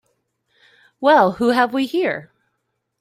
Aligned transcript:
Well 0.99 1.33
who 1.33 1.49
have 1.49 1.75
we 1.75 1.85
here? 1.85 2.31